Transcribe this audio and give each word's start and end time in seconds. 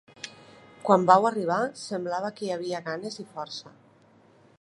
Quan 0.87 1.03
vau 1.09 1.27
arribar, 1.29 1.59
semblava 1.81 2.31
que 2.39 2.47
hi 2.47 2.51
havia 2.55 2.81
ganes 2.89 3.19
i 3.25 3.27
força. 3.35 3.75